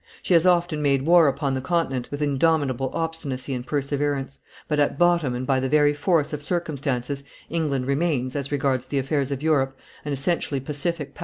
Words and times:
She 0.23 0.33
has 0.33 0.47
often 0.47 0.81
made 0.81 1.03
war 1.03 1.27
upon 1.27 1.53
the 1.53 1.61
Continent 1.61 2.09
with 2.09 2.23
indomitable 2.23 2.89
obstinacy 2.91 3.53
and 3.53 3.63
perseverance; 3.63 4.39
but 4.67 4.79
at 4.79 4.97
bottom 4.97 5.35
and 5.35 5.45
by 5.45 5.59
the 5.59 5.69
very 5.69 5.93
force 5.93 6.33
of 6.33 6.41
circumstances 6.41 7.23
England 7.51 7.85
remains, 7.85 8.35
as 8.35 8.51
regards 8.51 8.87
the 8.87 8.97
affairs 8.97 9.29
of 9.29 9.43
Europe, 9.43 9.77
an 10.03 10.11
essentially 10.11 10.59
pacific 10.59 11.13
power. 11.13 11.19